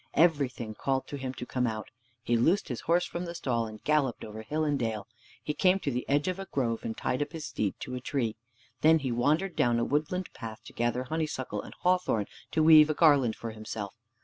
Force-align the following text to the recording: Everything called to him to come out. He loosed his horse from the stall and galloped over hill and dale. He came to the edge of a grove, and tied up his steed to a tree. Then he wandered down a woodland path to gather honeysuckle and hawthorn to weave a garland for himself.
Everything 0.15 0.73
called 0.73 1.05
to 1.05 1.15
him 1.15 1.31
to 1.35 1.45
come 1.45 1.67
out. 1.67 1.91
He 2.23 2.35
loosed 2.35 2.69
his 2.69 2.81
horse 2.81 3.05
from 3.05 3.25
the 3.25 3.35
stall 3.35 3.67
and 3.67 3.83
galloped 3.83 4.25
over 4.25 4.41
hill 4.41 4.63
and 4.63 4.79
dale. 4.79 5.05
He 5.43 5.53
came 5.53 5.77
to 5.77 5.91
the 5.91 6.09
edge 6.09 6.27
of 6.27 6.39
a 6.39 6.45
grove, 6.47 6.79
and 6.83 6.97
tied 6.97 7.21
up 7.21 7.33
his 7.33 7.45
steed 7.45 7.75
to 7.81 7.93
a 7.93 8.01
tree. 8.01 8.35
Then 8.81 8.97
he 8.97 9.11
wandered 9.11 9.55
down 9.55 9.77
a 9.77 9.85
woodland 9.85 10.33
path 10.33 10.63
to 10.63 10.73
gather 10.73 11.03
honeysuckle 11.03 11.61
and 11.61 11.75
hawthorn 11.81 12.25
to 12.49 12.63
weave 12.63 12.89
a 12.89 12.95
garland 12.95 13.35
for 13.35 13.51
himself. 13.51 13.93